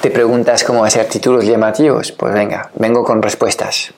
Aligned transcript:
¿Te 0.00 0.10
preguntas 0.10 0.62
cómo 0.62 0.84
hacer 0.84 1.06
títulos 1.06 1.44
llamativos? 1.44 2.12
Pues 2.12 2.32
venga, 2.32 2.70
vengo 2.76 3.04
con 3.04 3.20
respuestas. 3.20 3.92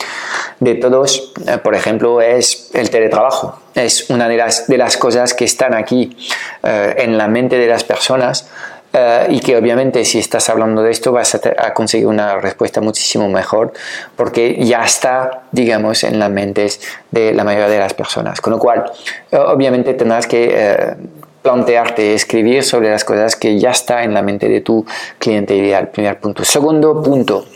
de 0.60 0.74
todos, 0.74 1.32
eh, 1.46 1.58
por 1.58 1.74
ejemplo, 1.74 2.20
es 2.20 2.70
el 2.74 2.90
teletrabajo. 2.90 3.58
Es 3.74 4.10
una 4.10 4.28
de 4.28 4.36
las, 4.36 4.66
de 4.66 4.76
las 4.76 4.96
cosas 4.96 5.32
que 5.32 5.44
están 5.44 5.72
aquí 5.72 6.16
eh, 6.62 6.96
en 6.98 7.16
la 7.16 7.28
mente 7.28 7.56
de 7.56 7.68
las 7.68 7.84
personas 7.84 8.48
eh, 8.94 9.26
y 9.30 9.40
que 9.40 9.56
obviamente 9.56 10.04
si 10.04 10.18
estás 10.18 10.50
hablando 10.50 10.82
de 10.82 10.90
esto 10.90 11.12
vas 11.12 11.34
a, 11.34 11.72
conseguir 11.72 12.06
una 12.06 12.38
respuesta 12.38 12.82
muchísimo 12.82 13.26
mejor 13.28 13.72
porque 14.16 14.62
ya 14.64 14.84
está, 14.84 15.44
digamos, 15.50 16.04
en 16.04 16.18
las 16.18 16.30
mentes 16.30 16.80
de 17.10 17.32
la 17.32 17.42
mayoría 17.42 17.68
de 17.68 17.78
las 17.78 17.94
personas. 17.94 18.40
Con 18.42 18.52
lo 18.52 18.58
cual, 18.58 18.84
eh, 19.30 19.36
obviamente 19.36 19.94
tendrás 19.94 20.26
que 20.26 20.50
eh, 20.52 20.94
plantearte, 21.40 22.12
escribir 22.12 22.62
sobre 22.64 22.90
las 22.90 23.04
cosas 23.04 23.34
que 23.34 23.58
ya 23.58 23.70
está 23.70 24.04
en 24.04 24.12
la 24.12 24.20
mente 24.20 24.48
de 24.48 24.60
tu 24.60 24.84
cliente 25.18 25.56
ideal. 25.56 25.88
Primer 25.88 26.20
punto. 26.20 26.44
Segundo 26.44 27.02
punto, 27.02 27.46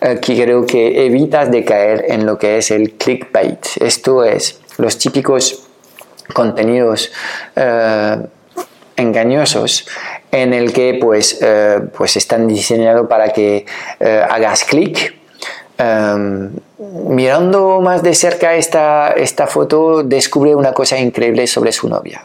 que 0.00 0.42
creo 0.42 0.64
que 0.64 1.04
evitas 1.04 1.50
de 1.50 1.64
caer 1.64 2.06
en 2.08 2.24
lo 2.24 2.38
que 2.38 2.58
es 2.58 2.70
el 2.70 2.92
clickbait. 2.92 3.58
Esto 3.80 4.24
es 4.24 4.60
los 4.78 4.96
típicos 4.96 5.68
contenidos 6.32 7.12
engañosos 9.00 9.86
en 10.30 10.52
el 10.52 10.72
que 10.72 10.98
pues, 11.00 11.38
eh, 11.42 11.80
pues 11.96 12.16
están 12.16 12.46
diseñados 12.46 13.08
para 13.08 13.30
que 13.32 13.66
eh, 13.98 14.24
hagas 14.28 14.64
clic. 14.64 15.14
Em, 15.78 16.50
mirando 17.08 17.80
más 17.80 18.02
de 18.02 18.14
cerca 18.14 18.54
esta, 18.54 19.12
esta 19.12 19.46
foto, 19.46 20.02
descubre 20.02 20.54
una 20.54 20.72
cosa 20.72 20.98
increíble 20.98 21.46
sobre 21.46 21.72
su 21.72 21.88
novia. 21.88 22.22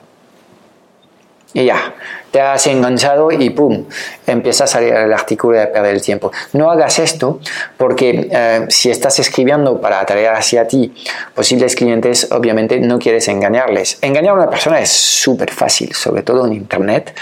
Y 1.56 1.64
ya, 1.64 1.96
te 2.32 2.42
has 2.42 2.68
enganchado 2.68 3.32
y 3.32 3.50
¡pum! 3.50 3.86
Empieza 4.28 4.66
a 4.66 4.68
salir 4.68 4.94
el 4.94 5.14
artículo 5.14 5.58
de 5.58 5.68
perder 5.68 5.96
el 5.96 6.02
tiempo. 6.02 6.30
No 6.52 6.70
hagas 6.70 7.00
esto 7.00 7.40
porque 7.78 8.28
eh, 8.30 8.66
si 8.68 8.92
estás 8.92 9.20
escribiendo 9.20 9.80
para 9.80 10.02
atraer 10.02 10.34
hacia 10.34 10.68
ti 10.68 10.94
posibles 11.34 11.74
clientes, 11.74 12.30
obviamente 12.34 12.78
no 12.82 13.00
quieres 13.00 13.30
engañarles. 13.30 14.00
Engañar 14.02 14.32
a 14.32 14.34
una 14.34 14.50
persona 14.50 14.82
es 14.82 14.90
súper 14.90 15.50
fácil, 15.50 15.94
sobre 15.94 16.24
todo 16.24 16.46
en 16.46 16.52
Internet, 16.52 17.16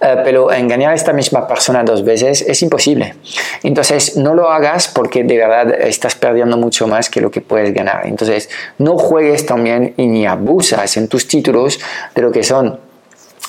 eh, 0.00 0.16
pero 0.24 0.50
engañar 0.50 0.92
a 0.92 0.94
esta 0.94 1.12
misma 1.12 1.46
persona 1.46 1.84
dos 1.84 2.02
veces 2.02 2.40
es 2.40 2.62
imposible. 2.62 3.16
Entonces, 3.64 4.16
no 4.16 4.34
lo 4.34 4.48
hagas 4.48 4.88
porque 4.88 5.24
de 5.24 5.36
verdad 5.36 5.78
estás 5.78 6.14
perdiendo 6.14 6.56
mucho 6.56 6.86
más 6.86 7.10
que 7.10 7.20
lo 7.20 7.30
que 7.30 7.42
puedes 7.42 7.74
ganar. 7.74 8.06
Entonces, 8.06 8.48
no 8.78 8.96
juegues 8.96 9.44
también 9.44 9.92
y 9.98 10.06
ni 10.06 10.26
abusas 10.26 10.96
en 10.96 11.06
tus 11.06 11.28
títulos 11.28 11.78
de 12.14 12.22
lo 12.22 12.32
que 12.32 12.42
son 12.42 12.83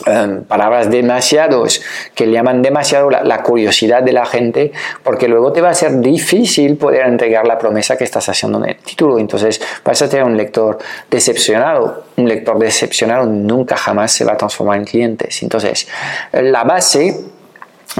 Em, 0.05 0.43
palabras 0.43 0.91
demasiados 0.91 1.81
que 2.13 2.29
llaman 2.29 2.61
demasiado 2.61 3.09
la, 3.09 3.43
curiosidad 3.43 4.03
de 4.03 4.11
la 4.11 4.25
gente 4.25 4.73
porque 5.03 5.29
luego 5.29 5.53
te 5.53 5.61
va 5.61 5.69
a 5.69 5.73
ser 5.73 6.01
difícil 6.01 6.75
poder 6.75 7.05
entregar 7.07 7.47
la 7.47 7.57
promesa 7.57 7.97
que 7.97 8.03
estás 8.03 8.27
haciendo 8.27 8.57
en 8.57 8.71
el 8.71 8.75
título. 8.75 9.19
Entonces 9.19 9.61
vas 9.85 10.01
a 10.01 10.09
tener 10.09 10.25
un 10.25 10.35
lector 10.35 10.79
decepcionado. 11.09 12.03
Un 12.17 12.27
lector 12.27 12.59
decepcionado 12.59 13.25
nunca 13.25 13.77
jamás 13.77 14.11
se 14.11 14.25
va 14.25 14.33
a 14.33 14.37
transformar 14.37 14.79
en 14.79 14.85
clientes. 14.85 15.41
Entonces 15.41 15.87
la 16.33 16.65
base 16.65 17.17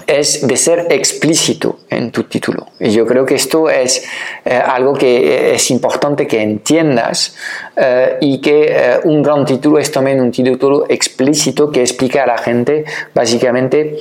es 0.07 0.45
de 0.45 0.57
ser 0.57 0.87
explícito 0.89 1.79
en 1.89 2.11
tu 2.11 2.23
título. 2.23 2.67
Y 2.79 2.91
yo 2.91 3.05
creo 3.05 3.25
que 3.25 3.35
esto 3.35 3.69
es 3.69 4.03
eh, 4.43 4.53
algo 4.53 4.93
que 4.93 5.55
es 5.55 5.71
importante 5.71 6.27
que 6.27 6.41
entiendas 6.41 7.35
eh, 7.75 8.17
y 8.21 8.41
que 8.41 8.67
eh, 8.69 8.99
un 9.05 9.23
gran 9.23 9.45
título 9.45 9.79
es 9.79 9.91
también 9.91 10.19
un 10.19 10.31
título 10.31 10.85
explícito 10.89 11.71
que 11.71 11.81
explica 11.81 12.23
a 12.23 12.27
la 12.27 12.37
gente, 12.37 12.85
básicamente, 13.13 13.97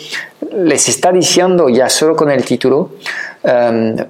les 0.53 0.89
está 0.89 1.13
diciendo 1.13 1.69
ya 1.69 1.89
solo 1.89 2.17
con 2.17 2.31
el 2.31 2.45
título, 2.45 2.91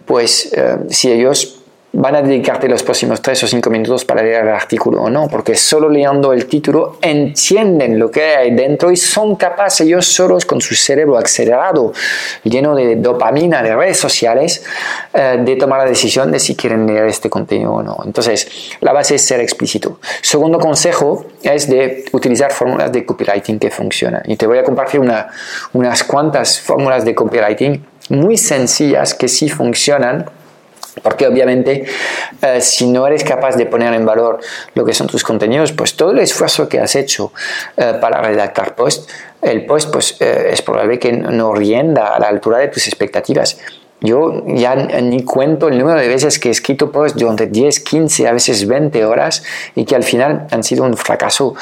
pues 0.05 0.53
si 0.91 1.11
ellos 1.11 1.64
van 1.97 2.17
a 2.17 2.23
dedicarte 2.23 2.69
los 2.69 2.83
próximos 2.83 3.23
3 3.23 3.45
o 3.45 3.47
5 3.47 3.71
minutos 3.71 4.05
para 4.05 4.23
leer 4.23 4.43
el 4.43 4.51
artículo 4.53 5.03
o 5.03 5.11
no, 5.11 5.29
porque 5.29 5.55
solo 5.55 5.89
leyendo 5.89 6.33
el 6.33 6.47
título 6.47 6.99
entienden 7.01 7.99
lo 7.99 8.11
que 8.11 8.35
hay 8.35 8.55
dentro 8.55 8.91
y 8.91 8.97
son 8.97 9.37
capaces 9.37 9.83
ellos 9.83 10.07
solos 10.07 10.45
con 10.45 10.61
su 10.61 10.75
cerebro 10.75 11.17
acelerado, 11.17 11.93
lleno 12.43 12.75
de 12.75 12.97
dopamina 12.97 13.63
de 13.63 13.77
redes 13.77 13.99
sociales, 13.99 14.65
eh, 15.13 15.39
de 15.45 15.57
tomar 15.57 15.81
la 15.81 15.85
decisión 15.87 16.33
de 16.33 16.41
si 16.41 16.57
quieren 16.57 16.87
leer 16.87 17.07
este 17.07 17.31
contenido 17.31 17.73
o 17.75 17.83
no. 17.83 17.99
Entonces, 18.05 18.49
la 18.81 18.93
base 18.93 19.15
es 19.15 19.23
ser 19.23 19.41
explícito. 19.41 20.01
Segundo 20.21 20.59
consejo 20.59 21.27
es 21.43 21.69
de 21.69 22.05
utilizar 22.13 22.53
fórmulas 22.53 22.91
de 22.91 23.07
copywriting 23.07 23.59
que 23.59 23.71
funcionan. 23.71 24.23
Y 24.27 24.37
te 24.37 24.47
voy 24.47 24.59
a 24.59 24.65
compartir 24.65 24.99
una, 24.99 25.29
unas 25.73 26.03
cuantas 26.03 26.61
fórmulas 26.61 27.05
de 27.05 27.15
copywriting 27.15 27.85
muy 28.11 28.37
sencillas 28.37 29.15
que 29.15 29.29
sí 29.29 29.49
funcionan 29.49 30.27
porque 31.03 31.27
obviamente 31.27 31.85
eh, 32.43 32.61
si 32.61 32.87
no 32.87 33.07
eres 33.07 33.25
capaz 33.25 33.57
de 33.57 33.67
poner 33.67 33.93
en 33.95 34.07
valor 34.07 34.41
lo 34.75 34.85
que 34.85 34.95
son 34.95 35.07
tus 35.07 35.23
contenidos, 35.23 35.73
pues 35.73 35.95
todo 35.97 36.13
el 36.13 36.19
esfuerzo 36.19 36.69
que 36.69 36.81
has 36.81 36.95
hecho 36.95 37.33
eh, 37.77 37.95
para 38.01 38.21
redactar 38.23 38.75
post, 38.75 39.11
el 39.43 39.67
post 39.67 39.93
pues 39.93 40.17
eh, 40.21 40.51
es 40.53 40.63
probable 40.63 40.99
que 40.99 41.13
no 41.13 41.55
rienda 41.55 42.15
a 42.15 42.19
la 42.19 42.29
altura 42.29 42.59
de 42.59 42.69
tus 42.69 42.87
expectativas. 42.87 43.59
Yo 44.01 44.45
ya 44.49 44.75
ni 44.75 45.25
cuento 45.25 45.69
el 45.69 45.79
número 45.79 45.99
de 45.99 46.09
veces 46.09 46.39
que 46.39 46.49
he 46.49 46.53
escrito 46.53 46.93
posts 46.93 47.19
durante 47.19 47.47
10, 47.47 47.81
15, 47.81 48.29
a 48.29 48.33
veces 48.33 48.67
20 48.67 49.03
horas 49.07 49.43
y 49.75 49.87
que 49.87 49.97
al 49.97 50.03
final 50.03 50.47
han 50.51 50.63
sido 50.63 50.85
un 50.85 50.95
fracaso 50.95 51.55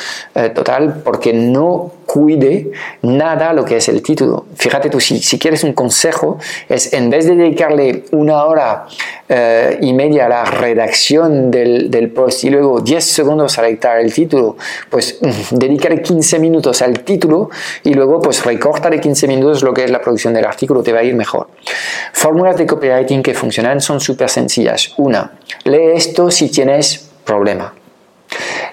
total 0.53 1.03
porque 1.05 1.33
no 1.33 1.93
cuide 2.13 2.71
nada 3.01 3.55
lo 3.55 3.65
que 3.65 3.79
es 3.79 3.89
el 3.89 4.03
título. 4.03 4.45
Fíjate 4.55 4.91
tú, 4.91 5.01
si, 5.01 5.39
quieres 5.39 5.65
un 5.65 5.73
consejo, 5.73 6.39
es 6.69 6.93
en 6.93 7.09
vez 7.09 7.27
de 7.27 7.37
dedicarle 7.37 8.05
una 8.11 8.45
hora 8.45 8.85
eh, 9.31 9.79
y 9.81 9.95
media 9.95 10.27
a 10.27 10.29
la 10.29 10.45
redacción 10.45 11.51
del, 11.51 12.13
post 12.15 12.45
y 12.45 12.51
luego 12.51 12.83
10 12.83 13.03
segundos 13.03 13.59
a 13.59 13.63
redactar 13.63 13.99
el 14.01 14.13
título, 14.13 14.59
pues 14.91 15.21
dedicarle 15.53 16.03
15 16.03 16.39
minutos 16.39 16.83
al 16.83 17.01
título 17.01 17.49
y 17.83 17.95
luego 17.95 18.21
pues 18.21 18.43
de 18.45 19.01
15 19.01 19.27
minutos 19.27 19.63
lo 19.63 19.73
que 19.73 19.85
es 19.85 19.91
la 19.91 20.03
producción 20.03 20.35
del 20.35 20.45
artículo, 20.45 20.83
te 20.83 20.93
va 20.93 20.99
a 20.99 21.05
ir 21.05 21.15
mejor. 21.15 21.49
Fórmulas 22.13 22.59
de 22.59 22.67
copywriting 22.67 23.23
que 23.23 23.33
funcionan 23.33 23.81
son 23.81 24.01
súper 24.01 24.29
sencillas. 24.29 24.93
Una, 24.99 25.33
lee 25.65 25.93
esto 25.95 26.31
si 26.31 26.51
tienes 26.51 27.09
problema. 27.25 27.73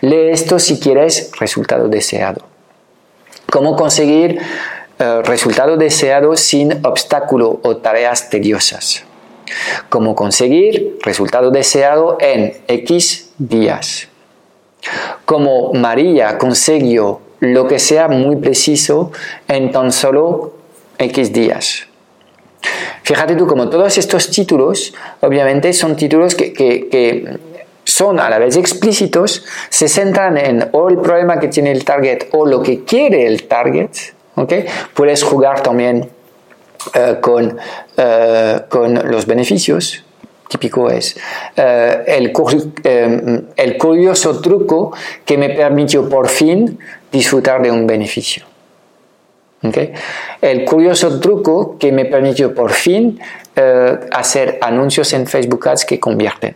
Lee 0.02 0.31
esto 0.31 0.60
si 0.60 0.78
quieres 0.78 1.31
resultado 1.40 1.88
deseado. 1.88 2.49
¿Cómo 3.51 3.75
conseguir 3.75 4.40
eh, 5.00 5.22
resultados 5.24 5.80
deseados 5.80 6.40
sin 6.40 6.86
obstáculo 6.86 7.60
o 7.63 7.78
tareas 7.78 8.30
tediosas? 8.30 9.04
¿Cómo 9.90 10.16
conseguir 10.16 11.00
resultado 11.01 11.50
deseado 11.50 12.18
en 12.19 12.54
X 12.68 13.31
días? 13.38 14.07
Como 15.25 15.74
María 15.74 16.38
consiguió 16.38 17.22
lo 17.40 17.68
que 17.68 17.80
sea 17.80 18.07
muy 18.07 18.36
preciso 18.36 19.12
en 19.48 19.72
tan 19.72 19.92
solo 19.92 20.54
X 20.98 21.34
días. 21.34 21.88
Fíjate 23.04 23.36
tú, 23.36 23.48
como 23.48 23.69
todos 23.69 23.98
estos 23.98 24.30
títulos, 24.30 24.94
obviamente 25.22 25.74
son 25.74 25.95
títulos 25.95 26.36
que, 26.36 26.54
que 26.54 27.40
son 27.90 28.20
a 28.20 28.30
la 28.30 28.40
vez 28.40 28.56
explícitos, 28.56 29.46
se 29.70 29.88
centran 29.88 30.38
en 30.38 30.70
o 30.72 30.90
el 30.90 30.98
problema 30.98 31.40
que 31.40 31.48
tiene 31.48 31.72
el 31.72 31.84
target 31.84 32.28
o 32.32 32.46
lo 32.46 32.62
que 32.62 32.84
quiere 32.84 33.26
el 33.26 33.48
target, 33.48 33.90
¿okay? 34.36 34.66
Puedes 34.94 35.24
jugar 35.24 35.62
también 35.62 36.10
con, 37.22 37.58
con 38.70 39.12
los 39.12 39.26
beneficios, 39.26 40.04
típico 40.48 40.90
es 40.90 41.18
el, 41.56 42.34
el 43.56 43.78
curioso 43.78 44.42
truco 44.42 44.94
que 45.26 45.38
me 45.38 45.50
permitió 45.50 46.08
por 46.08 46.30
fin 46.30 46.80
disfrutar 47.12 47.62
de 47.62 47.72
un 47.72 47.86
beneficio. 47.86 48.46
El 50.42 50.64
curioso 50.64 51.20
truco 51.20 51.78
que 51.78 51.92
me 51.92 52.06
permitió 52.06 52.54
por 52.54 52.72
fin 52.72 53.20
eh, 53.56 54.00
hacer 54.12 54.58
anuncios 54.62 55.12
en 55.14 55.28
Facebook 55.28 55.68
Ads 55.68 55.86
que 55.86 56.00
convierten. 56.00 56.56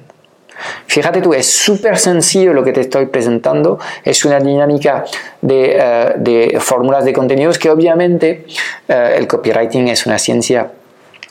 Fíjate 0.87 1.21
tú, 1.21 1.33
es 1.33 1.51
súper 1.51 1.97
sencillo 1.97 2.53
lo 2.53 2.63
que 2.63 2.71
te 2.71 2.81
estoy 2.81 3.07
presentando, 3.07 3.79
es 4.03 4.25
una 4.25 4.39
dinámica 4.39 5.03
de, 5.41 6.13
eh, 6.25 6.59
fórmulas 6.59 7.05
de 7.05 7.13
contenidos 7.13 7.57
que 7.57 7.69
obviamente 7.69 8.45
eh, 8.87 9.15
el 9.17 9.27
copywriting 9.27 9.87
es 9.87 10.05
una 10.05 10.17
ciencia 10.17 10.71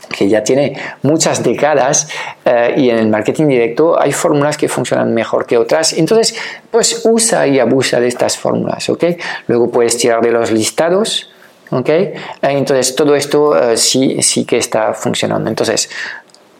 que 0.08 0.28
ya 0.28 0.42
tiene 0.42 0.76
muchas 1.02 1.42
décadas 1.42 2.08
y 2.76 2.90
en 2.90 2.98
el 2.98 3.08
marketing 3.08 3.46
directo 3.46 3.98
hay 3.98 4.12
fórmulas 4.12 4.58
que 4.58 4.68
funcionan 4.68 5.14
mejor 5.14 5.46
que 5.46 5.56
otras. 5.56 5.94
Entonces, 5.94 6.34
pues 6.70 7.06
usa 7.06 7.46
y 7.46 7.58
abusa 7.58 7.98
de 7.98 8.08
estas 8.08 8.36
fórmulas, 8.36 8.90
¿ok? 8.90 9.04
Luego 9.46 9.70
puedes 9.70 9.96
tirar 9.96 10.20
de 10.20 10.32
los 10.32 10.50
listados, 10.50 11.32
¿okay? 11.72 12.12
Entonces 12.42 12.94
todo 12.94 13.16
esto 13.16 13.56
eh, 13.56 13.76
sí, 13.76 14.22
sí 14.22 14.44
que 14.44 14.58
está 14.58 14.92
funcionando. 14.94 15.48
Entonces, 15.48 15.90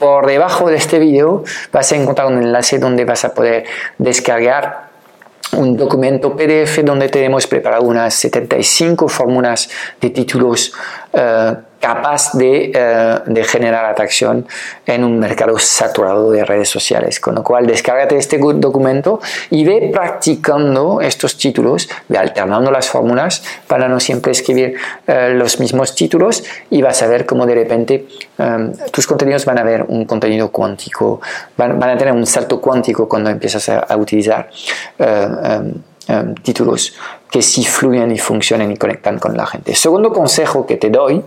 por 0.02 0.26
debajo 0.26 0.69
de 0.69 0.75
este 0.75 0.99
vídeo 0.99 1.44
vas 1.70 1.93
a 1.93 1.96
encontrar 1.96 2.26
un 2.26 2.43
enlace 2.43 2.81
donde 2.81 3.04
vas 3.04 3.25
a 3.25 3.32
poder 3.32 3.62
descargar 3.99 4.88
un 5.52 5.76
documento 5.76 6.34
PDF 6.34 6.82
donde 6.82 7.08
tenemos 7.08 7.46
preparado 7.46 7.84
unas 7.84 8.12
75 8.14 9.08
fórmulas 9.08 9.70
de 10.00 10.10
títulos 10.10 10.72
uh, 11.12 11.54
capaz 11.82 12.32
de, 12.34 12.70
eh, 12.73 13.19
de, 13.26 13.43
generar 13.43 13.84
atracción 13.84 14.46
en 14.87 15.02
un 15.02 15.19
mercado 15.19 15.58
saturado 15.58 16.31
de 16.31 16.44
redes 16.44 16.69
sociales. 16.69 17.19
Con 17.19 17.34
lo 17.34 17.43
cual, 17.43 17.67
descárgate 17.67 18.17
este 18.17 18.38
documento 18.38 19.20
y 19.50 19.64
ve 19.64 19.90
practicando 19.93 21.00
estos 21.00 21.37
títulos, 21.37 21.88
ve 22.08 22.19
alternando 22.19 22.70
las 22.70 22.88
fórmulas 22.88 23.43
para 23.67 23.88
no 23.88 23.99
siempre 23.99 24.31
escribir 24.31 24.76
eh, 25.08 25.34
los 25.34 25.58
mismos 25.58 25.96
títulos 25.96 26.44
y 26.70 26.81
vas 26.82 27.02
a 27.02 27.08
ver 27.08 27.26
cómo 27.26 27.46
de 27.46 27.55
repente 27.56 28.06
tus 28.90 29.06
contenidos 29.06 29.44
van 29.44 29.58
a 29.58 29.62
ver 29.62 29.84
un 29.87 30.05
contenido 30.05 30.50
cuántico, 30.50 31.20
van, 31.56 31.81
a 31.82 31.96
tener 31.96 32.12
un 32.12 32.26
salto 32.26 32.61
cuántico 32.61 33.08
cuando 33.08 33.31
empiezas 33.31 33.69
a, 33.69 33.81
a 33.81 33.96
utilizar 33.96 34.49
Em, 36.08 36.34
títulos 36.34 36.94
que 37.31 37.43
sí 37.43 37.64
fluyen 37.64 38.10
y 38.10 38.19
funcionen 38.19 38.72
y 38.72 38.76
conectan 38.76 39.20
con 39.20 39.37
la 39.37 39.46
gente. 39.46 39.75
Segundo 39.75 40.12
consejo 40.12 40.66
que 40.66 40.76
te 40.76 40.90
doy 40.90 41.22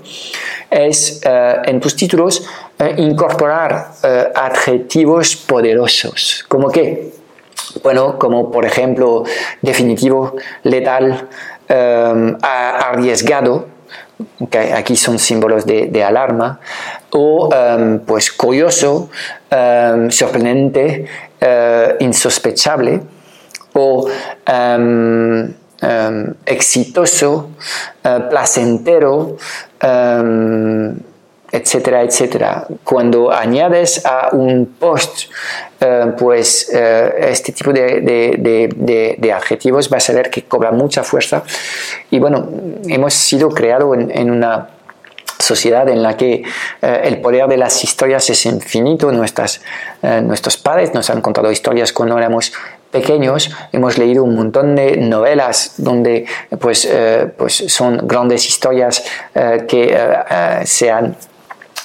es 0.70 1.22
eh, 1.24 1.56
en 1.64 1.80
tus 1.80 1.96
títulos 1.96 2.46
eh, 2.78 2.94
incorporar 2.98 3.92
eh, 4.04 4.28
adjetivos 4.36 5.38
poderosos. 5.38 6.44
¿Como 6.50 6.70
qué? 6.70 7.14
Bueno, 7.84 8.20
como 8.20 8.52
por 8.52 8.66
ejemplo 8.66 9.24
definitivo, 9.62 10.36
letal, 10.64 11.30
arriesgado, 12.42 13.68
que 14.50 14.74
aquí 14.74 14.96
son 14.96 15.20
símbolos 15.20 15.66
de, 15.66 16.04
alarma, 16.04 16.60
o 17.12 17.50
pues 18.06 18.32
curioso, 18.32 19.10
sorprendente, 19.50 21.06
insospechable 22.00 23.02
o 23.76 24.10
em, 24.48 25.54
em, 25.82 26.34
exitoso, 26.46 27.52
eh, 28.04 28.20
placentero, 28.30 29.38
em, 29.82 30.96
etcétera, 31.52 32.02
etcétera. 32.04 32.68
Cuando 32.84 33.32
añades 33.32 34.06
a 34.06 34.30
un 34.32 34.66
post 34.80 35.30
eh, 35.80 36.14
pues 36.18 36.70
eh, 36.74 37.30
este 37.30 37.52
tipo 37.52 37.72
de, 37.72 39.32
adjetivos 39.34 39.90
vas 39.90 40.10
a 40.10 40.14
ver 40.14 40.30
que 40.30 40.44
cobra 40.44 40.72
mucha 40.72 41.04
fuerza 41.04 41.44
y 42.10 42.20
bueno, 42.20 42.48
hemos 42.88 43.14
sido 43.14 43.50
creados 43.50 43.98
en, 43.98 44.32
una 44.32 44.70
sociedad 45.38 45.88
en 45.90 46.02
la 46.02 46.16
que 46.16 46.44
el 46.82 47.20
poder 47.20 47.48
de 47.48 47.58
las 47.58 47.84
historias 47.84 48.30
es 48.30 48.46
infinito. 48.46 49.12
Nuestras, 49.12 49.62
nuestros 50.24 50.56
padres 50.58 50.94
nos 50.94 51.10
han 51.10 51.22
contado 51.22 51.52
historias 51.52 51.92
cuando 51.92 52.18
éramos 52.18 52.54
pequeños 52.96 53.52
hemos 53.74 53.98
leído 53.98 54.24
un 54.24 54.36
montón 54.36 54.76
de 54.76 54.96
novelas 54.96 55.74
donde 55.78 56.26
pues, 56.62 56.88
eh, 56.90 57.28
pues 57.38 57.54
son 57.68 58.08
grandes 58.08 58.48
historias 58.48 59.04
eh, 59.34 59.66
que 59.68 59.94
eh, 59.94 60.66
se 60.66 60.90
han 60.90 61.18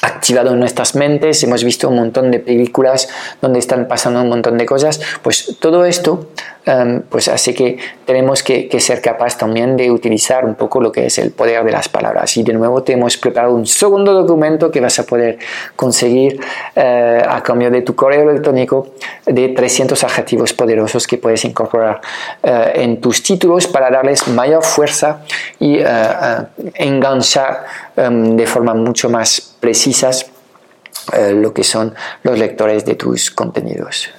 activado 0.02 0.52
en 0.52 0.60
nuestras 0.60 0.94
mentes, 0.94 1.42
hemos 1.42 1.62
visto 1.64 1.88
un 1.88 1.96
montón 1.96 2.30
de 2.30 2.38
películas 2.38 3.08
donde 3.42 3.58
están 3.58 3.88
pasando 3.88 4.22
un 4.22 4.28
montón 4.28 4.56
de 4.56 4.64
cosas, 4.64 5.00
pues 5.22 5.56
todo 5.60 5.84
esto 5.84 6.30
Em, 6.66 7.00
pues 7.02 7.28
así 7.28 7.54
que 7.54 7.78
tenemos 8.04 8.42
que, 8.42 8.68
ser 8.80 9.00
capaz 9.00 9.36
también 9.38 9.76
de 9.76 9.90
utilizar 9.90 10.44
un 10.44 10.54
poco 10.54 10.80
lo 10.80 10.92
que 10.92 11.06
es 11.06 11.18
el 11.18 11.30
poder 11.30 11.64
de 11.64 11.72
las 11.72 11.88
palabras. 11.88 12.36
Y 12.36 12.42
de 12.42 12.52
nuevo 12.52 12.82
te 12.82 12.92
hemos 12.92 13.16
preparado 13.16 13.54
un 13.54 13.66
segundo 13.66 14.12
documento 14.12 14.70
que 14.70 14.80
vas 14.80 14.98
a 14.98 15.04
poder 15.04 15.38
conseguir 15.74 16.38
eh, 16.76 17.22
a 17.26 17.42
cambio 17.42 17.70
de 17.70 17.82
tu 17.82 17.94
correo 17.94 18.28
electrónico 18.28 18.88
de 19.24 19.48
300 19.48 20.04
adjetivos 20.04 20.52
poderosos 20.52 21.06
que 21.06 21.16
puedes 21.16 21.44
incorporar 21.44 22.00
eh, 22.42 22.72
en 22.76 23.00
tus 23.00 23.22
títulos 23.22 23.66
para 23.66 23.90
darles 23.90 24.28
mayor 24.28 24.62
fuerza 24.62 25.22
y 25.58 25.78
eh, 25.78 25.86
enganchar 26.74 27.64
em, 27.96 28.36
de 28.36 28.46
forma 28.46 28.74
mucho 28.74 29.08
más 29.08 29.56
precisas 29.60 30.30
lo 31.32 31.52
que 31.52 31.64
son 31.64 31.94
los 32.22 32.38
lectores 32.38 32.84
de 32.84 32.94
tus 32.94 33.30
contenidos. 33.30 34.10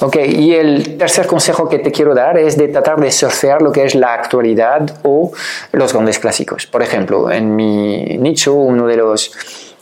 Ok, 0.00 0.16
y 0.26 0.54
el 0.54 0.98
tercer 0.98 1.26
consejo 1.26 1.68
que 1.68 1.78
te 1.78 1.92
quiero 1.92 2.14
dar 2.14 2.36
es 2.36 2.56
de 2.56 2.68
tratar 2.68 3.00
de 3.00 3.12
surfear 3.12 3.62
lo 3.62 3.70
que 3.70 3.84
es 3.84 3.94
la 3.94 4.14
actualidad 4.14 4.98
o 5.04 5.32
los 5.72 5.92
grandes 5.92 6.18
clásicos. 6.18 6.66
Por 6.66 6.82
ejemplo, 6.82 7.30
en 7.30 7.54
mi 7.54 8.18
nicho, 8.18 8.54
uno 8.54 8.86
de 8.86 8.96
los 8.96 9.32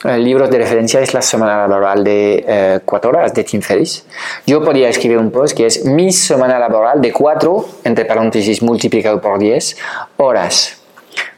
eh, 0.05 0.19
libros 0.19 0.51
de 0.51 0.59
referencia 0.59 1.01
es 1.01 1.15
La 1.15 1.23
semana 1.23 1.67
laboral 1.67 2.05
de 2.05 2.45
eh, 2.47 2.81
cuatro 2.85 3.11
horas 3.11 3.33
de 3.33 3.45
Tim 3.45 3.63
Ferriss. 3.63 4.05
Yo 4.47 4.63
podría 4.63 4.89
escribir 4.89 5.19
un 5.19 5.31
post 5.31 5.57
que 5.57 5.67
es 5.67 5.85
mi 5.85 6.13
semana 6.13 6.59
laboral 6.59 7.01
de 7.01 7.13
cuatro, 7.13 7.65
entre 7.85 8.05
paréntesis 8.05 8.63
multiplicado 8.63 9.21
por 9.21 9.39
10, 9.39 9.77
horas. 10.19 10.79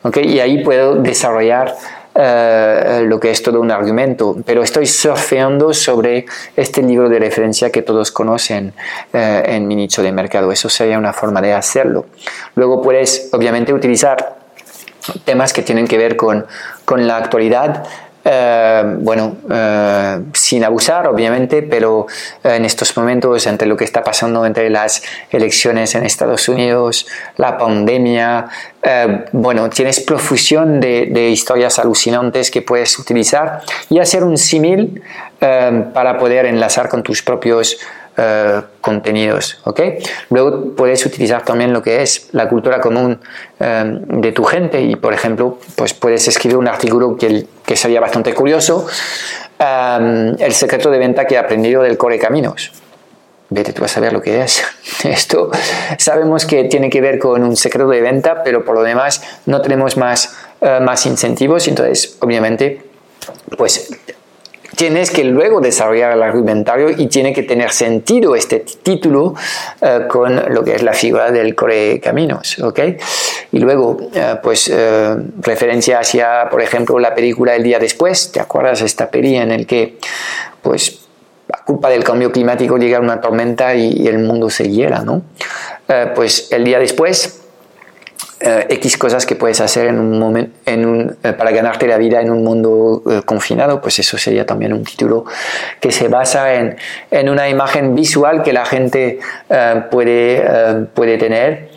Okay, 0.02 0.26
y 0.26 0.40
ahí 0.40 0.62
puedo 0.62 0.96
desarrollar 0.96 1.74
eh, 2.16 3.04
lo 3.06 3.18
que 3.18 3.32
es 3.32 3.42
todo 3.42 3.60
un 3.60 3.72
argumento, 3.72 4.36
pero 4.46 4.62
estoy 4.62 4.86
surfeando 4.86 5.74
sobre 5.74 6.26
este 6.56 6.80
libro 6.80 7.08
de 7.08 7.18
referencia 7.18 7.70
que 7.70 7.82
todos 7.82 8.12
conocen 8.12 8.72
eh, 9.12 9.42
en 9.46 9.66
mi 9.66 9.74
nicho 9.74 10.02
de 10.02 10.12
mercado. 10.12 10.52
Eso 10.52 10.68
sería 10.68 10.96
una 10.96 11.12
forma 11.12 11.40
de 11.40 11.52
hacerlo. 11.52 12.06
Luego 12.54 12.80
puedes, 12.80 13.30
obviamente, 13.32 13.72
utilizar 13.72 14.36
temas 15.24 15.52
que 15.52 15.62
tienen 15.62 15.86
que 15.86 15.98
ver 15.98 16.16
con, 16.16 16.46
con 16.84 17.06
la 17.06 17.16
actualidad, 17.16 17.84
eh, 18.26 18.82
bueno, 19.00 19.36
eh, 19.50 20.18
sin 20.32 20.64
abusar, 20.64 21.06
obviamente, 21.08 21.62
pero 21.62 22.06
eh, 22.42 22.56
en 22.56 22.64
estos 22.64 22.96
momentos, 22.96 23.46
entre 23.46 23.68
lo 23.68 23.76
que 23.76 23.84
está 23.84 24.02
pasando 24.02 24.46
entre 24.46 24.70
las 24.70 25.02
elecciones 25.30 25.94
en 25.94 26.04
Estados 26.04 26.48
Unidos, 26.48 27.06
la 27.36 27.58
pandemia, 27.58 28.46
bueno, 29.32 29.70
tienes 29.70 30.00
profusión 30.00 30.78
de, 30.78 31.06
de, 31.10 31.30
historias 31.30 31.78
alucinantes 31.78 32.50
que 32.50 32.60
puedes 32.60 32.98
utilizar 32.98 33.62
y 33.88 33.98
hacer 33.98 34.22
un 34.22 34.36
símil 34.36 35.02
para 35.38 36.18
poder 36.18 36.44
enlazar 36.44 36.90
con 36.90 37.02
tus 37.02 37.22
propios 37.22 37.78
eh, 38.16 38.62
contenidos. 38.80 39.58
¿ok? 39.64 39.80
Luego 40.30 40.74
puedes 40.76 41.04
utilizar 41.04 41.44
también 41.44 41.72
lo 41.72 41.82
que 41.82 42.02
es 42.02 42.28
la 42.30 42.48
cultura 42.48 42.80
común 42.80 43.18
eh, 43.58 43.84
de 43.86 44.30
tu 44.30 44.44
gente 44.44 44.80
y, 44.80 44.94
por 44.94 45.12
ejemplo, 45.12 45.58
pues 45.74 45.94
puedes 45.94 46.28
escribir 46.28 46.56
un 46.56 46.68
artículo 46.68 47.16
que, 47.16 47.44
que 47.66 47.74
sería 47.74 48.00
bastante 48.00 48.32
curioso, 48.32 48.86
eh, 49.58 50.32
el 50.38 50.52
secreto 50.52 50.92
de 50.92 50.98
venta 50.98 51.26
que 51.26 51.34
he 51.34 51.38
aprendido 51.38 51.82
del 51.82 51.98
Core 51.98 52.20
Caminos. 52.20 52.70
Vete 53.50 53.72
tú 53.72 53.84
a 53.84 53.88
saber 53.88 54.12
lo 54.12 54.22
que 54.22 54.42
es. 54.42 54.62
Esto 55.04 55.50
sabemos 55.98 56.46
que 56.46 56.64
tiene 56.64 56.90
que 56.90 57.00
ver 57.00 57.18
con 57.18 57.42
un 57.42 57.56
secreto 57.56 57.88
de 57.88 58.00
venta, 58.00 58.44
pero 58.44 58.64
por 58.64 58.76
lo 58.76 58.84
demás 58.84 59.22
no 59.46 59.60
tenemos 59.60 59.96
más, 59.96 60.36
más 60.60 61.04
incentivos, 61.06 61.66
entonces 61.66 62.16
obviamente 62.20 62.80
pues 63.56 63.90
tienes 64.76 65.10
que 65.10 65.24
luego 65.24 65.60
desarrollar 65.60 66.12
el 66.12 66.22
argumentario 66.22 66.90
y 66.90 67.06
tiene 67.06 67.32
que 67.32 67.42
tener 67.42 67.70
sentido 67.70 68.34
este 68.34 68.60
título 68.60 69.34
eh, 69.80 70.06
con 70.08 70.52
lo 70.52 70.64
que 70.64 70.74
es 70.74 70.82
la 70.82 70.92
figura 70.92 71.30
del 71.30 71.54
core 71.54 72.00
caminos, 72.00 72.58
¿ok? 72.58 72.80
Y 73.52 73.58
luego, 73.58 73.96
eh, 74.14 74.36
pues, 74.42 74.70
eh, 74.72 75.16
referencia 75.40 76.00
hacia, 76.00 76.48
por 76.50 76.62
ejemplo, 76.62 76.98
la 76.98 77.14
película 77.14 77.54
El 77.54 77.62
día 77.62 77.78
después, 77.78 78.32
¿te 78.32 78.40
acuerdas 78.40 78.80
esta 78.80 79.10
peli 79.10 79.36
en 79.36 79.52
el 79.52 79.66
que, 79.66 79.98
pues, 80.62 81.00
a 81.52 81.62
culpa 81.64 81.90
del 81.90 82.02
cambio 82.02 82.32
climático 82.32 82.78
llega 82.78 83.00
una 83.00 83.20
tormenta 83.20 83.74
y, 83.74 84.06
el 84.08 84.18
mundo 84.18 84.50
se 84.50 84.68
hiela, 84.70 85.00
¿no? 85.00 85.22
pues 86.14 86.50
el 86.50 86.64
día 86.64 86.78
después 86.78 87.43
eh, 88.40 88.66
X 88.68 88.98
cosas 88.98 89.26
que 89.26 89.36
puedes 89.36 89.60
hacer 89.60 89.86
en 89.86 89.98
un 89.98 90.18
momento, 90.18 90.52
en 90.66 90.84
un, 90.84 91.16
eh, 91.22 91.32
para 91.32 91.52
ganarte 91.52 91.86
la 91.86 91.96
vida 91.96 92.20
en 92.20 92.30
un 92.30 92.42
mundo 92.42 93.02
eh, 93.08 93.22
confinado, 93.24 93.80
pues 93.80 94.00
eso 94.00 94.18
sería 94.18 94.44
también 94.44 94.72
un 94.72 94.82
título 94.82 95.24
que 95.80 95.92
se 95.92 96.08
basa 96.08 96.54
en, 96.54 96.76
en 97.10 97.28
una 97.28 97.48
imagen 97.48 97.94
visual 97.94 98.42
que 98.42 98.52
la 98.52 98.66
gente 98.66 99.20
puede, 99.90 100.44
puede 100.94 101.16
tener 101.16 101.70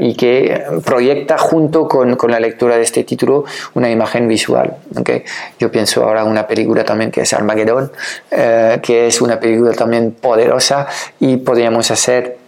y 0.00 0.14
que 0.16 0.64
proyecta 0.84 1.38
junto 1.38 1.86
con, 1.86 2.16
con, 2.16 2.30
la 2.30 2.40
lectura 2.40 2.76
de 2.76 2.82
este 2.82 3.04
título 3.04 3.44
una 3.74 3.90
imagen 3.90 4.26
visual. 4.26 4.76
¿okay? 4.98 5.22
Yo 5.58 5.70
pienso 5.70 6.02
ahora 6.02 6.24
una 6.24 6.46
película 6.46 6.84
también 6.84 7.10
que 7.10 7.22
es 7.22 7.32
Armageddon, 7.32 7.92
que 8.30 9.06
es 9.06 9.20
una 9.20 9.38
película 9.38 9.72
también 9.72 10.12
poderosa 10.12 10.86
y 11.20 11.36
podríamos 11.36 11.90
hacer 11.90 12.43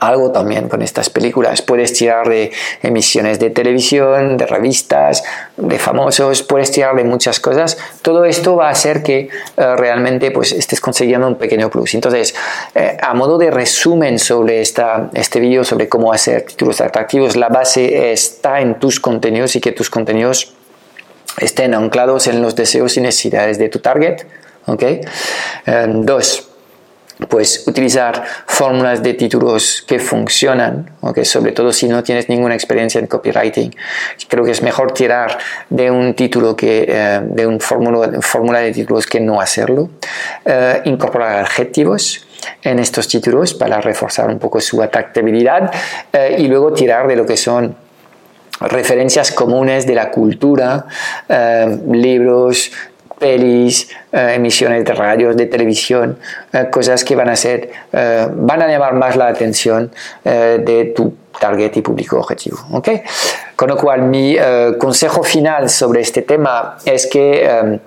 algo 0.00 0.32
también 0.32 0.68
con 0.68 0.82
estas 0.82 1.10
películas. 1.10 1.62
Puedes 1.62 1.92
tirar 1.92 2.28
de 2.28 2.52
emisiones 2.82 3.38
de 3.38 3.50
televisión, 3.50 4.36
de 4.36 4.46
revistas, 4.46 5.22
de 5.56 5.78
famosos, 5.78 6.42
puedes 6.42 6.70
tirar 6.70 6.96
de 6.96 7.04
muchas 7.04 7.40
cosas. 7.40 7.78
Todo 8.02 8.24
esto 8.24 8.56
va 8.56 8.68
a 8.68 8.70
hacer 8.70 9.02
que 9.02 9.28
eh, 9.56 9.76
realmente 9.76 10.30
pues, 10.30 10.52
estés 10.52 10.80
consiguiendo 10.80 11.26
un 11.26 11.36
pequeño 11.36 11.70
plus. 11.70 11.94
Entonces, 11.94 12.34
eh, 12.74 12.96
a 13.00 13.14
modo 13.14 13.38
de 13.38 13.50
resumen 13.50 14.18
sobre 14.18 14.60
esta, 14.60 15.10
este 15.14 15.40
vídeo, 15.40 15.64
sobre 15.64 15.88
cómo 15.88 16.12
hacer 16.12 16.42
títulos 16.42 16.80
atractivos, 16.80 17.36
la 17.36 17.48
base 17.48 18.12
está 18.12 18.60
en 18.60 18.78
tus 18.78 19.00
contenidos 19.00 19.56
y 19.56 19.60
que 19.60 19.72
tus 19.72 19.90
contenidos 19.90 20.52
estén 21.38 21.74
anclados 21.74 22.26
en 22.26 22.42
los 22.42 22.56
deseos 22.56 22.96
y 22.96 23.00
necesidades 23.00 23.58
de 23.58 23.68
tu 23.68 23.78
target. 23.78 24.22
¿okay? 24.66 25.00
Eh, 25.66 25.86
dos, 25.88 26.48
pues 27.28 27.66
utilizar 27.66 28.22
fórmulas 28.46 29.02
de 29.02 29.14
títulos 29.14 29.82
que 29.86 29.98
funcionan, 29.98 30.90
¿okay? 31.00 31.24
sobre 31.24 31.52
todo 31.52 31.72
si 31.72 31.88
no 31.88 32.02
tienes 32.02 32.28
ninguna 32.28 32.54
experiencia 32.54 32.98
en 32.98 33.06
copywriting. 33.06 33.74
Creo 34.28 34.44
que 34.44 34.50
es 34.50 34.62
mejor 34.62 34.92
tirar 34.92 35.38
de 35.70 35.90
un 35.90 36.14
título 36.14 36.54
que 36.54 36.84
eh, 36.86 37.20
de 37.24 37.46
un 37.46 37.58
fórmula, 37.58 38.60
de 38.60 38.72
títulos 38.72 39.06
que 39.06 39.20
no 39.20 39.40
hacerlo. 39.40 39.88
Eh, 40.44 40.82
incorporar 40.84 41.38
adjetivos 41.38 42.26
en 42.62 42.78
estos 42.78 43.08
títulos 43.08 43.54
para 43.54 43.80
reforzar 43.80 44.28
un 44.28 44.38
poco 44.38 44.60
su 44.60 44.82
atractividad 44.82 45.72
eh, 46.12 46.36
y 46.38 46.48
luego 46.48 46.72
tirar 46.74 47.08
de 47.08 47.16
lo 47.16 47.24
que 47.24 47.36
son 47.36 47.74
referencias 48.60 49.32
comunes 49.32 49.86
de 49.86 49.94
la 49.94 50.10
cultura, 50.10 50.86
libros, 51.90 52.70
pelis, 53.18 53.88
eh, 54.12 54.34
emisiones 54.34 54.84
de 54.84 54.92
radio, 54.92 55.34
de 55.34 55.46
televisión, 55.46 56.18
eh, 56.52 56.68
cosas 56.70 57.04
que 57.04 57.16
van 57.16 57.28
a 57.28 57.36
ser, 57.36 57.70
eh, 57.92 58.28
van 58.30 58.62
a 58.62 58.68
llamar 58.68 58.94
más 58.94 59.16
la 59.16 59.28
atención 59.28 59.90
de 60.24 60.92
tu 60.94 61.14
target 61.38 61.76
y 61.76 61.82
público 61.82 62.18
objetivo. 62.18 62.58
¿okay? 62.72 63.02
Con 63.54 63.68
lo 63.68 63.76
cual, 63.76 64.02
mi 64.02 64.36
consejo 64.78 65.22
final 65.22 65.68
sobre 65.68 66.00
este 66.00 66.22
tema 66.22 66.76
es 66.84 67.06
que 67.06 67.78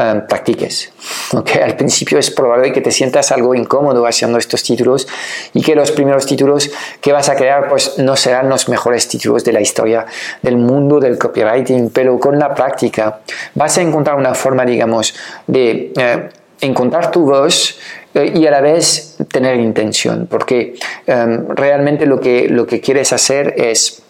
Em, 0.00 0.26
practiques. 0.26 0.90
¿okay? 1.34 1.60
Al 1.60 1.76
principio 1.76 2.18
es 2.18 2.30
probable 2.30 2.72
que 2.72 2.80
te 2.80 2.90
sientas 2.90 3.32
algo 3.32 3.54
incómodo 3.54 4.06
haciendo 4.06 4.38
estos 4.38 4.62
títulos 4.62 5.06
y 5.52 5.60
que 5.60 5.74
los 5.74 5.90
primeros 5.90 6.24
títulos 6.24 6.70
que 7.02 7.12
vas 7.12 7.28
a 7.28 7.36
crear 7.36 7.68
pues 7.68 7.98
no 7.98 8.16
serán 8.16 8.48
los 8.48 8.70
mejores 8.70 9.08
títulos 9.08 9.44
de 9.44 9.52
la 9.52 9.60
historia 9.60 10.06
del 10.40 10.56
mundo 10.56 11.00
del 11.00 11.18
copywriting, 11.18 11.90
pero 11.90 12.18
con 12.18 12.38
la 12.38 12.54
práctica 12.54 13.20
vas 13.54 13.76
a 13.76 13.82
encontrar 13.82 14.16
una 14.16 14.32
forma, 14.34 14.64
digamos, 14.64 15.14
de 15.46 15.92
eh, 15.94 16.28
encontrar 16.62 17.10
tu 17.10 17.26
voz 17.26 17.78
eh, 18.14 18.32
y 18.34 18.46
a 18.46 18.50
la 18.52 18.62
vez 18.62 19.18
tener 19.30 19.56
intención, 19.56 20.28
porque 20.30 20.76
em, 21.06 21.46
realmente 21.48 22.06
lo 22.06 22.18
que, 22.18 22.48
lo 22.48 22.66
que 22.66 22.80
quieres 22.80 23.12
hacer 23.12 23.52
es 23.58 24.02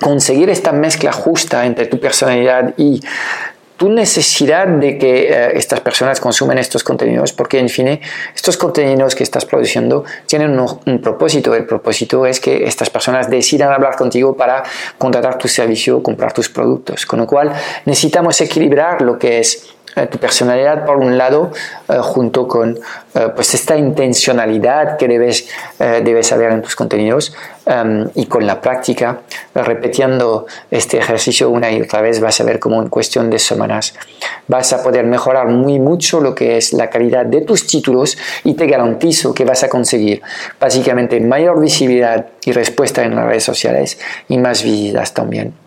conseguir 0.00 0.50
esta 0.50 0.72
mezcla 0.72 1.12
justa 1.12 1.64
entre 1.66 1.86
tu 1.86 2.00
personalidad 2.00 2.74
y 2.76 3.00
tu 3.76 3.88
necesidad 3.88 4.68
de 4.68 4.98
que 4.98 5.28
eh, 5.28 5.52
estas 5.56 5.80
personas 5.80 6.20
consumen 6.20 6.58
estos 6.58 6.84
contenidos, 6.84 7.32
porque 7.32 7.58
en 7.58 7.68
fin, 7.68 8.00
estos 8.34 8.56
contenidos 8.56 9.14
que 9.14 9.24
estás 9.24 9.44
produciendo 9.44 10.04
tienen 10.26 10.58
un, 10.58 11.00
propósito. 11.00 11.54
El 11.54 11.66
propósito 11.66 12.24
es 12.26 12.40
que 12.40 12.64
estas 12.64 12.88
personas 12.90 13.28
decidan 13.28 13.72
hablar 13.72 13.96
contigo 13.96 14.36
para 14.36 14.62
contratar 14.98 15.38
tu 15.38 15.48
servicio 15.48 15.98
o 15.98 16.02
comprar 16.02 16.32
tus 16.32 16.48
productos. 16.48 17.04
Con 17.04 17.20
lo 17.20 17.26
cual, 17.26 17.52
necesitamos 17.84 18.40
equilibrar 18.40 19.02
lo 19.02 19.18
que 19.18 19.40
es 19.40 19.74
tu 20.10 20.18
personalidad 20.18 20.84
por 20.84 20.96
un 20.96 21.16
lado 21.16 21.52
eh, 21.88 21.98
junto 22.00 22.48
con 22.48 22.78
eh, 23.14 23.28
pues 23.34 23.54
esta 23.54 23.76
intencionalidad 23.76 24.96
que 24.96 25.08
debes, 25.08 25.48
debes 25.78 26.32
haber 26.32 26.52
en 26.52 26.62
tus 26.62 26.74
contenidos 26.74 27.34
em, 27.66 28.08
y 28.14 28.26
con 28.26 28.46
la 28.46 28.60
práctica 28.60 29.20
repitiendo 29.54 30.46
este 30.70 30.98
ejercicio 30.98 31.50
una 31.50 31.70
y 31.70 31.80
otra 31.80 32.00
vez 32.00 32.20
vas 32.20 32.40
a 32.40 32.44
ver 32.44 32.58
como 32.58 32.82
en 32.82 32.88
cuestión 32.88 33.30
de 33.30 33.38
semanas 33.38 33.94
vas 34.48 34.72
a 34.72 34.82
poder 34.82 35.04
mejorar 35.04 35.48
muy 35.48 35.78
mucho 35.78 36.20
lo 36.20 36.34
que 36.34 36.56
es 36.56 36.72
la 36.72 36.90
calidad 36.90 37.24
de 37.26 37.42
tus 37.42 37.66
títulos 37.66 38.18
y 38.42 38.54
te 38.54 38.66
garantizo 38.66 39.32
que 39.32 39.44
vas 39.44 39.62
a 39.62 39.68
conseguir 39.68 40.22
básicamente 40.60 41.20
mayor 41.20 41.60
visibilidad 41.60 42.26
y 42.44 42.52
respuesta 42.52 43.04
en 43.04 43.14
las 43.14 43.26
redes 43.26 43.44
sociales 43.44 43.98
y 44.28 44.38
más 44.38 44.62
visitas 44.62 45.14
también 45.14 45.63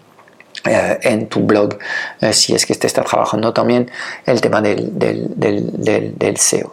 eh, 0.67 1.00
en 1.01 1.27
tu 1.27 1.41
blog 1.41 1.77
eh, 2.21 2.33
si 2.33 2.53
es 2.53 2.65
que 2.65 2.75
te 2.75 2.88
está 2.88 3.03
trabajando 3.03 3.53
también 3.53 3.89
el 4.25 4.41
tema 4.41 4.62
del, 4.62 4.97
del, 4.97 6.13
del, 6.17 6.38
SEO. 6.38 6.71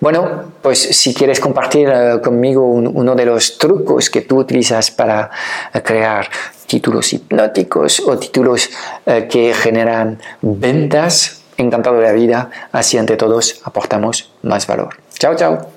Bueno, 0.00 0.52
pues 0.62 0.78
si 0.78 1.14
quieres 1.14 1.40
compartir 1.40 1.88
eh, 1.88 2.20
conmigo 2.22 2.64
uno 2.66 3.14
de 3.14 3.26
los 3.26 3.58
trucos 3.58 4.10
que 4.10 4.22
tú 4.22 4.38
utilizas 4.38 4.90
para 4.90 5.30
crear 5.84 6.28
títulos 6.66 7.12
hipnóticos 7.12 8.00
o 8.00 8.18
títulos 8.18 8.70
que 9.04 9.54
generan 9.54 10.20
ventas, 10.42 11.42
encantado 11.56 11.96
de 11.98 12.02
la 12.02 12.12
vida, 12.12 12.50
así 12.72 12.98
ante 12.98 13.16
todos 13.16 13.60
aportamos 13.64 14.32
más 14.42 14.66
valor. 14.66 14.96
Chao, 15.18 15.34
chao. 15.36 15.75